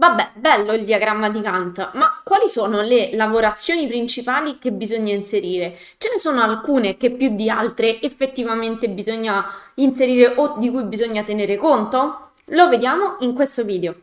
[0.00, 5.76] Vabbè, bello il diagramma di Gantt, ma quali sono le lavorazioni principali che bisogna inserire?
[5.98, 9.44] Ce ne sono alcune che più di altre effettivamente bisogna
[9.74, 12.30] inserire o di cui bisogna tenere conto?
[12.46, 13.94] Lo vediamo in questo video.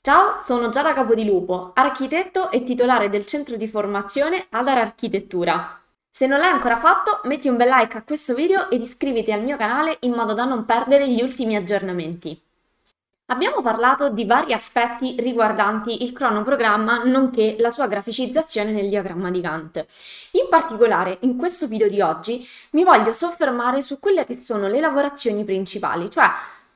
[0.00, 5.79] Ciao, sono Giada Capodilupo, architetto e titolare del centro di formazione Adar Architettura.
[6.12, 9.42] Se non l'hai ancora fatto, metti un bel like a questo video ed iscriviti al
[9.42, 12.38] mio canale in modo da non perdere gli ultimi aggiornamenti.
[13.26, 19.40] Abbiamo parlato di vari aspetti riguardanti il cronoprogramma nonché la sua graficizzazione nel diagramma di
[19.40, 19.76] Gantt.
[20.32, 24.80] In particolare, in questo video di oggi mi voglio soffermare su quelle che sono le
[24.80, 26.26] lavorazioni principali, cioè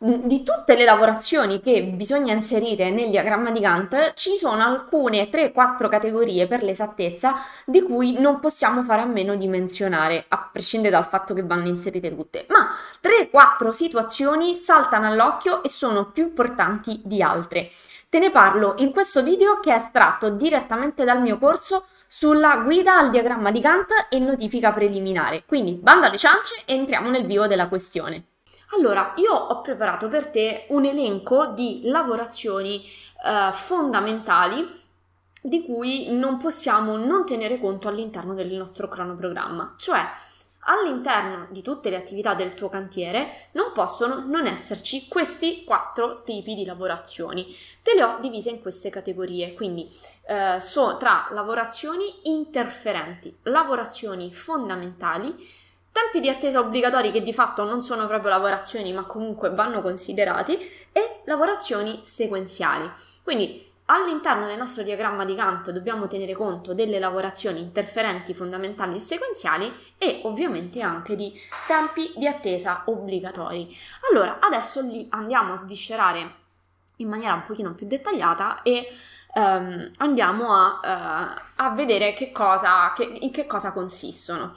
[0.04, 5.88] di tutte le lavorazioni che bisogna inserire nel diagramma di Gantt, ci sono alcune 3-4
[5.88, 11.06] categorie per l'esattezza di cui non possiamo fare a meno di menzionare, a prescindere dal
[11.06, 17.22] fatto che vanno inserite tutte, ma 3-4 situazioni saltano all'occhio e sono più importanti di
[17.22, 17.70] altre.
[18.10, 22.98] Te ne parlo in questo video che è estratto direttamente dal mio corso sulla guida
[22.98, 25.44] al diagramma di Gantt e notifica preliminare.
[25.46, 28.26] Quindi banda alle ciance e entriamo nel vivo della questione.
[28.70, 34.82] Allora, io ho preparato per te un elenco di lavorazioni eh, fondamentali
[35.42, 40.00] di cui non possiamo non tenere conto all'interno del nostro cronoprogramma, cioè
[40.66, 46.54] all'interno di tutte le attività del tuo cantiere non possono non esserci questi quattro tipi
[46.54, 47.54] di lavorazioni.
[47.82, 49.86] Te le ho divise in queste categorie, quindi
[50.26, 55.62] eh, so, tra lavorazioni interferenti, lavorazioni fondamentali,
[55.94, 60.58] tempi di attesa obbligatori che di fatto non sono proprio lavorazioni ma comunque vanno considerati
[60.90, 62.90] e lavorazioni sequenziali.
[63.22, 69.00] Quindi all'interno del nostro diagramma di Gantt dobbiamo tenere conto delle lavorazioni interferenti fondamentali e
[69.00, 71.32] sequenziali e ovviamente anche di
[71.68, 73.72] tempi di attesa obbligatori.
[74.10, 76.42] Allora, adesso li andiamo a sviscerare
[76.96, 78.88] in maniera un pochino più dettagliata e
[79.34, 84.54] um, andiamo a, uh, a vedere che cosa, che, in che cosa consistono.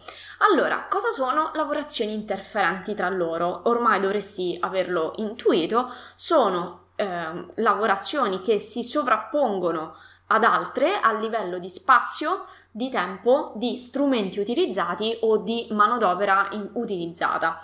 [0.50, 3.62] Allora, cosa sono lavorazioni interferenti tra loro?
[3.66, 9.96] Ormai dovresti averlo intuito, sono uh, lavorazioni che si sovrappongono
[10.28, 16.70] ad altre a livello di spazio, di tempo, di strumenti utilizzati o di manodopera in,
[16.74, 17.60] utilizzata.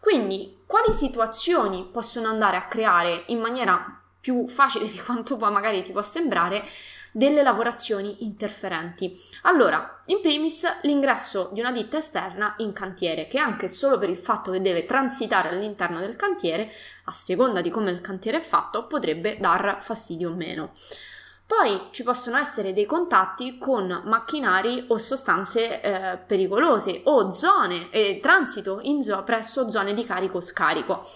[0.00, 5.82] Quindi, quali situazioni possono andare a creare in maniera più facile di quanto poi magari
[5.82, 6.62] ti può sembrare
[7.12, 9.18] delle lavorazioni interferenti.
[9.42, 14.18] Allora, in primis l'ingresso di una ditta esterna in cantiere, che anche solo per il
[14.18, 16.70] fatto che deve transitare all'interno del cantiere,
[17.04, 20.72] a seconda di come il cantiere è fatto, potrebbe dar fastidio o meno.
[21.46, 28.20] Poi ci possono essere dei contatti con macchinari o sostanze eh, pericolose o zone eh,
[28.20, 31.06] transito zo- presso zone di carico-scarico.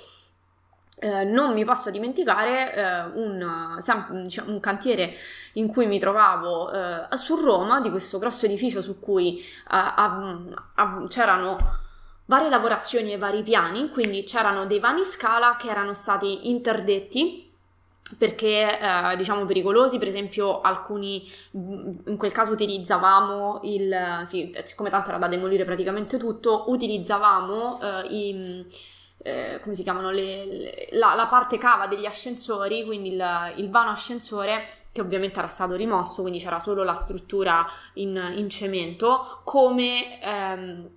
[1.02, 3.76] Eh, non mi posso dimenticare eh, un,
[4.22, 5.14] diciamo, un, cantiere
[5.54, 11.58] in cui mi trovavo eh, su Roma, di questo grosso edificio su cui eh, c'erano
[12.26, 17.50] varie lavorazioni e vari piani, quindi c'erano dei vani scala che erano stati interdetti
[18.16, 25.08] perché eh, diciamo pericolosi, per esempio alcuni in quel caso utilizzavamo il sì, siccome tanto
[25.08, 28.66] era da demolire praticamente tutto, utilizzavamo eh, i
[29.22, 33.70] eh, come si chiamano, le, le, la, la, parte cava degli ascensori, quindi il, il,
[33.70, 39.40] vano ascensore che ovviamente era stato rimosso, quindi c'era solo la struttura in, in cemento,
[39.44, 40.90] come ehm,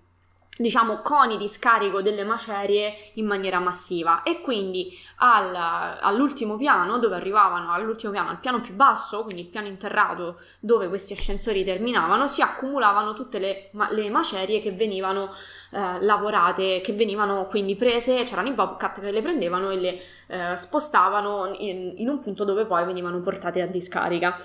[0.58, 4.24] diciamo coni di scarico delle macerie in maniera massiva.
[4.24, 9.50] E quindi al, all'ultimo piano dove arrivavano all'ultimo piano al piano più basso quindi il
[9.50, 15.32] piano interrato dove questi ascensori terminavano si accumulavano tutte le, le macerie che venivano
[15.72, 20.56] eh, lavorate che venivano quindi prese c'erano i bobcat che le prendevano e le eh,
[20.56, 24.38] spostavano in, in un punto dove poi venivano portate a discarica.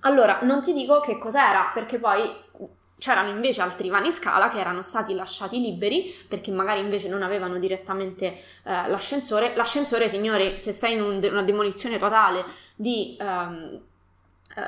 [0.00, 2.30] Allora non ti dico che cos'era perché poi
[3.00, 7.58] C'erano invece altri vani scala che erano stati lasciati liberi perché magari invece non avevano
[7.58, 9.56] direttamente eh, l'ascensore.
[9.56, 12.44] L'ascensore, signori, se sei in un, una demolizione totale
[12.76, 13.80] di um, eh,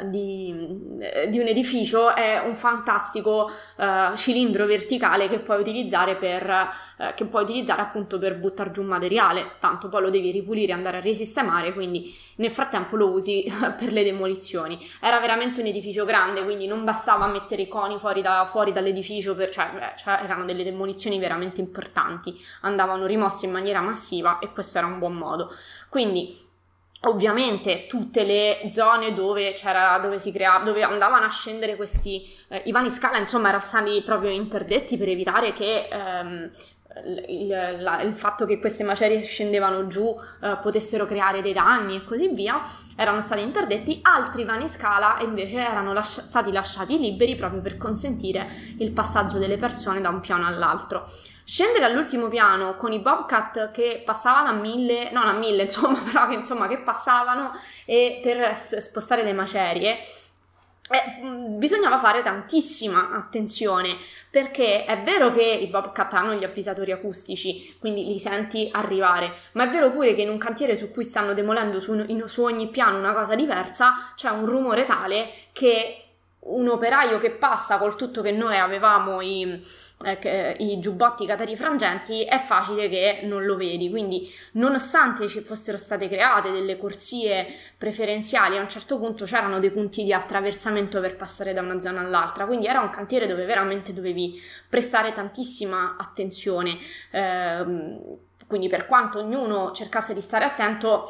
[0.04, 6.48] di, eh, di, un edificio è un fantastico uh, cilindro verticale che puoi utilizzare per
[6.48, 9.56] uh, che puoi utilizzare appunto per buttare giù materiale.
[9.58, 13.44] Tanto poi lo devi ripulire andare a risistemare quindi nel frattempo lo usi
[13.76, 14.78] per le demolizioni.
[15.00, 19.34] Era veramente un edificio grande quindi non bastava mettere i coni fuori, da, fuori dall'edificio
[19.34, 22.40] per, cioè, beh, cioè erano delle demolizioni veramente importanti.
[22.60, 25.52] Andavano rimosse in maniera massiva e questo era un buon modo.
[25.88, 26.50] Quindi
[27.04, 32.62] Ovviamente tutte le zone dove, c'era, dove, si creava, dove andavano a scendere questi, eh,
[32.66, 36.50] i vani scala, insomma, erano stati proprio interdetti per evitare che ehm,
[37.28, 42.04] il, la, il, fatto che queste macerie scendevano giù eh, potessero creare dei danni e
[42.04, 42.62] così via,
[42.96, 48.48] erano stati interdetti, altri vani scala invece erano lasci- stati lasciati liberi proprio per consentire
[48.78, 51.08] il passaggio delle persone da un piano all'altro.
[51.44, 56.28] Scendere all'ultimo piano con i Bobcat che passavano a mille, non a mille insomma, però
[56.28, 57.52] che, insomma, che passavano
[57.84, 59.98] per spostare le macerie,
[60.92, 63.96] eh, bisognava fare tantissima attenzione
[64.30, 69.64] perché è vero che i Bobcat hanno gli avvisatori acustici, quindi li senti arrivare, ma
[69.64, 72.68] è vero pure che in un cantiere su cui stanno demolendo su, in, su ogni
[72.68, 76.01] piano una cosa diversa c'è un rumore tale che
[76.44, 79.62] un operaio che passa col tutto che noi avevamo i,
[80.04, 83.88] eh, i giubbotti catari frangenti è facile che non lo vedi.
[83.90, 87.46] Quindi nonostante ci fossero state create delle corsie
[87.78, 92.00] preferenziali a un certo punto c'erano dei punti di attraversamento per passare da una zona
[92.00, 92.46] all'altra.
[92.46, 96.78] Quindi era un cantiere dove veramente dovevi prestare tantissima attenzione.
[97.10, 101.08] Eh, quindi per quanto ognuno cercasse di stare attento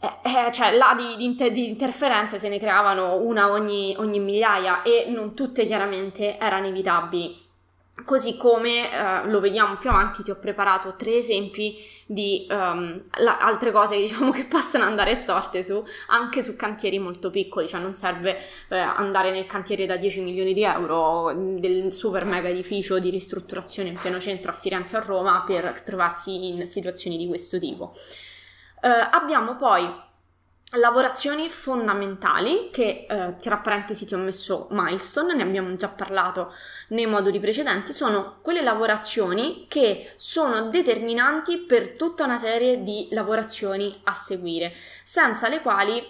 [0.00, 4.20] eh, eh, cioè là di, di, inter- di, interferenze se ne creavano una ogni, ogni,
[4.20, 7.46] migliaia e non tutte chiaramente erano evitabili.
[8.04, 13.38] Così come eh, lo vediamo più avanti, ti ho preparato tre esempi di um, la,
[13.38, 17.94] altre cose diciamo, che possono andare storte su, anche su cantieri molto piccoli, cioè non
[17.94, 18.38] serve
[18.68, 23.88] eh, andare nel cantiere da 10 milioni di euro del super mega edificio di ristrutturazione
[23.88, 27.94] in pieno centro a Firenze o a Roma per trovarsi in situazioni di questo tipo.
[28.80, 30.06] Eh, abbiamo poi
[30.72, 36.52] lavorazioni fondamentali che eh, tra parentesi ti ho messo milestone, ne abbiamo già parlato
[36.88, 43.98] nei moduli precedenti, sono quelle lavorazioni che sono determinanti per tutta una serie di lavorazioni
[44.04, 46.04] a seguire, senza le quali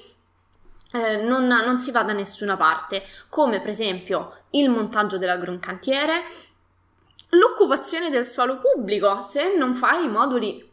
[0.93, 6.25] eh, non, non, si va da nessuna parte, come per esempio il montaggio dell'agroncantiere,
[7.31, 10.68] l'occupazione del suolo pubblico, se non fai i moduli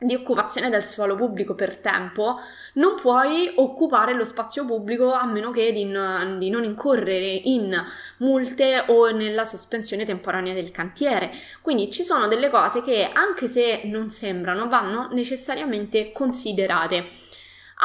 [0.00, 2.40] di occupazione del suolo pubblico per tempo,
[2.74, 7.78] non puoi occupare lo spazio pubblico a meno che di, di, non incorrere in
[8.18, 11.30] multe o nella sospensione temporanea del cantiere.
[11.60, 17.08] Quindi ci sono delle cose che, anche se non sembrano, vanno necessariamente considerate.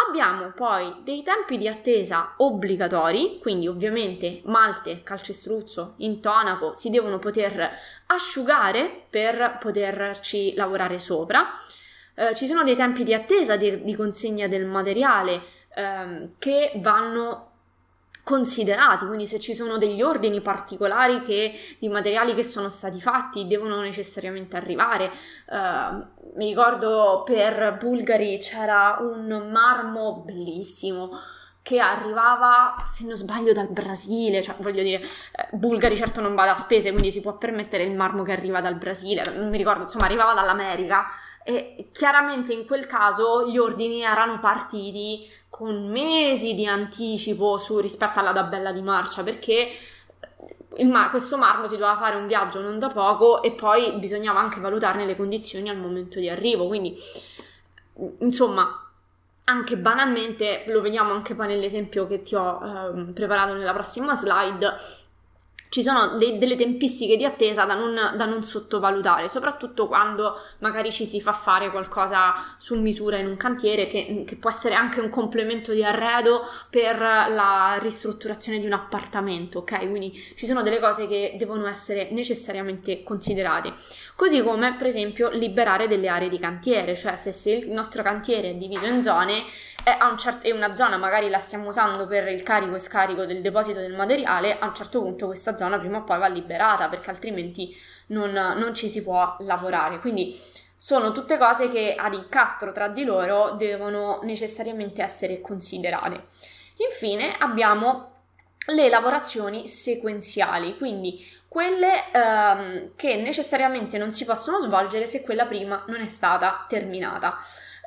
[0.08, 7.72] Abbiamo poi dei tempi di attesa obbligatori, quindi ovviamente malte, calcestruzzo, intonaco si devono poter
[8.08, 11.50] asciugare per poterci lavorare sopra.
[12.16, 15.42] Eh, ci sono dei tempi di attesa di, di consegna del materiale
[15.76, 17.52] ehm, che vanno
[18.26, 23.46] considerati, quindi se ci sono degli ordini particolari che, di materiali che sono stati fatti
[23.46, 25.12] devono necessariamente arrivare.
[25.46, 26.04] Uh,
[26.36, 31.12] mi ricordo per Bulgari c'era un marmo bellissimo
[31.66, 36.46] che arrivava, se non sbaglio, dal Brasile, cioè voglio dire, eh, Bulgari certo non va
[36.46, 39.82] da spese, quindi si può permettere il marmo che arriva dal Brasile, non mi ricordo,
[39.82, 41.08] insomma arrivava dall'America.
[41.44, 48.20] E chiaramente in quel caso gli ordini erano partiti con mesi di anticipo su, rispetto
[48.20, 49.72] alla tabella di marcia perché
[50.84, 54.60] mar- questo marmo si doveva fare un viaggio non da poco e poi bisognava anche
[54.60, 56.96] valutarne le condizioni al momento di arrivo quindi
[58.20, 58.85] insomma
[59.46, 64.74] anche banalmente lo vediamo anche poi nell'esempio che ti ho eh, preparato nella prossima slide
[65.76, 70.90] ci sono de- delle tempistiche di attesa da non, da non, sottovalutare, soprattutto quando magari
[70.90, 75.02] ci si fa fare qualcosa su misura in un cantiere che, che, può essere anche
[75.02, 79.90] un complemento di arredo per la ristrutturazione di un appartamento, ok?
[79.90, 83.74] Quindi ci sono delle cose che devono essere necessariamente considerate.
[84.16, 88.52] Così come, per esempio, liberare delle aree di cantiere, cioè se, se il nostro cantiere
[88.52, 89.44] è diviso in zone
[89.86, 93.26] e, un cer- e una zona magari la stiamo usando per il carico e scarico
[93.26, 96.90] del deposito del materiale, a un certo punto questa zona prima o poi va liberata
[96.90, 97.78] perché altrimenti
[98.08, 100.00] non, non ci si può lavorare.
[100.00, 100.36] Quindi
[100.76, 106.26] sono tutte cose che ad incastro tra di loro devono necessariamente essere considerate.
[106.78, 108.14] Infine abbiamo
[108.68, 115.84] le lavorazioni sequenziali, quindi quelle ehm, che necessariamente non si possono svolgere se quella prima
[115.88, 117.38] non è stata terminata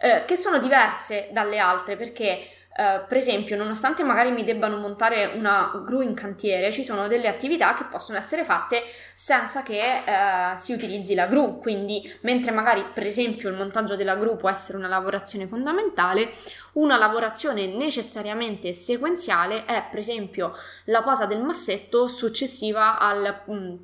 [0.00, 5.32] eh, che sono diverse dalle altre perché Uh, per esempio, nonostante magari mi debbano montare
[5.34, 10.56] una gru in cantiere, ci sono delle attività che possono essere fatte senza che uh,
[10.56, 11.58] si utilizzi la gru.
[11.58, 16.30] Quindi, mentre magari, per esempio, il montaggio della gru può essere una lavorazione fondamentale,
[16.74, 20.52] una lavorazione necessariamente sequenziale è, per esempio,
[20.84, 23.42] la posa del massetto successiva al.
[23.50, 23.74] Mm,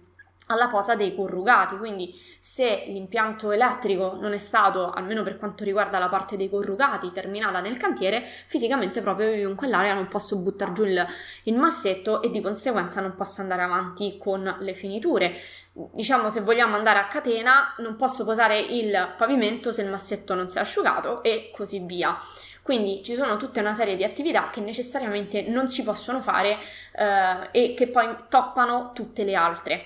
[0.47, 5.99] alla posa dei corrugati, quindi se l'impianto elettrico non è stato, almeno per quanto riguarda
[5.99, 10.73] la parte dei corrugati, terminata nel cantiere, fisicamente proprio io in quell'area non posso buttare
[10.73, 11.07] giù il,
[11.45, 15.41] il massetto e di conseguenza non posso andare avanti con le finiture.
[15.73, 20.49] diciamo se vogliamo andare a catena non posso posare il pavimento se il massetto non
[20.49, 22.17] si è asciugato e così via.
[22.63, 26.57] Quindi ci sono tutta una serie di attività che necessariamente non si possono fare
[26.93, 29.85] eh, e che poi toppano tutte le altre.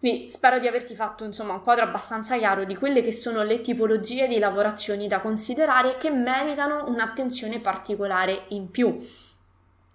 [0.00, 3.60] Quindi spero di averti fatto insomma un quadro abbastanza chiaro di quelle che sono le
[3.60, 8.96] tipologie di lavorazioni da considerare che meritano un'attenzione particolare in più.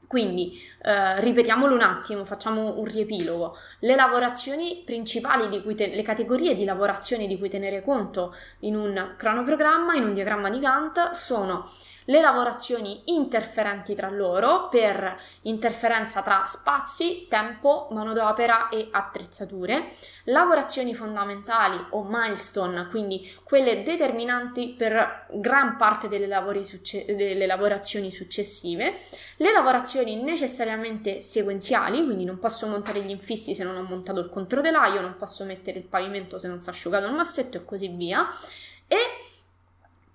[0.05, 3.57] Quindi eh, ripetiamolo un attimo, facciamo un riepilogo.
[3.79, 8.75] Le lavorazioni principali di cui te- le categorie di lavorazioni di cui tenere conto in
[8.75, 11.67] un cronoprogramma, in un diagramma di Gantt, sono
[12.05, 19.89] le lavorazioni interferenti tra loro per interferenza tra spazi, tempo, manodopera e attrezzature,
[20.25, 28.95] lavorazioni fondamentali o milestone, quindi quelle determinanti per gran parte delle, succe- delle lavorazioni successive,
[29.37, 34.29] le lavorazioni necessariamente sequenziali, quindi non posso montare gli infissi se non ho montato il
[34.29, 37.87] controtelaio, non posso mettere il pavimento se non si è asciugato il massetto e così
[37.87, 38.27] via,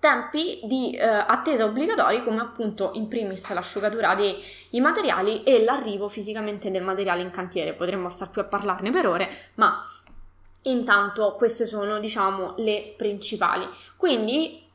[0.01, 6.71] tempi di eh, attesa obbligatori come appunto in primis l'asciugatura dei materiali e l'arrivo fisicamente
[6.71, 7.75] del materiale in cantiere.
[7.75, 9.85] Potremmo star qui a parlarne per ore, ma
[10.63, 13.69] intanto queste sono diciamo le principali.
[13.97, 14.67] Quindi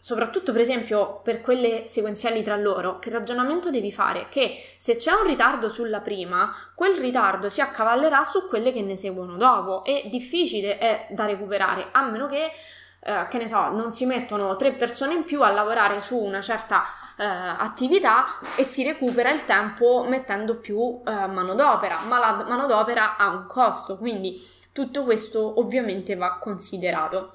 [0.00, 4.28] soprattutto per esempio per quelle sequenziali tra loro, che ragionamento devi fare?
[4.28, 8.94] Che se c'è un ritardo sulla prima, quel ritardo si accavallerà su quelle che ne
[8.94, 12.52] seguono dopo e difficile è da recuperare, a meno che
[13.00, 16.40] eh, che ne so, non si mettono tre persone in più a lavorare su una
[16.40, 16.84] certa
[17.16, 18.24] eh, attività
[18.56, 23.98] e si recupera il tempo mettendo più eh, manodopera, ma la manodopera ha un costo,
[23.98, 24.40] quindi
[24.72, 27.34] tutto questo ovviamente va considerato.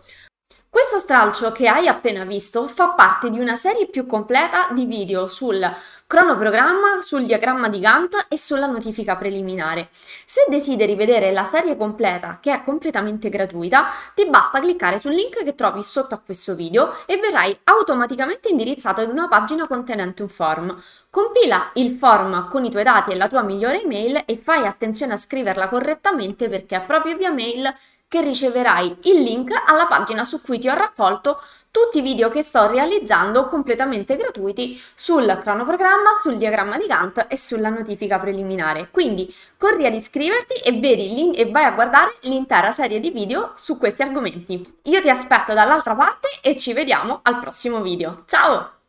[0.74, 5.28] Questo stralcio che hai appena visto fa parte di una serie più completa di video
[5.28, 5.64] sul
[6.08, 9.90] cronoprogramma, sul diagramma di Gantt e sulla notifica preliminare.
[10.26, 15.44] Se desideri vedere la serie completa, che è completamente gratuita, ti basta cliccare sul link
[15.44, 20.30] che trovi sotto a questo video e verrai automaticamente indirizzato ad una pagina contenente un
[20.30, 20.82] form.
[21.12, 25.14] Compila il form con i tuoi dati e la tua migliore email e fai attenzione
[25.14, 27.72] a scriverla correttamente perché è proprio via mail
[28.14, 31.42] che riceverai il link alla pagina su cui ti ho raccolto
[31.72, 37.36] tutti i video che sto realizzando completamente gratuiti sul cronoprogramma, sul diagramma di Gantt e
[37.36, 38.90] sulla notifica preliminare.
[38.92, 43.80] Quindi corri ad iscriverti e, vedi e vai a guardare l'intera serie di video su
[43.80, 44.62] questi argomenti.
[44.84, 48.26] Io ti aspetto dall'altra parte e ci vediamo al prossimo video.
[48.28, 48.83] Ciao!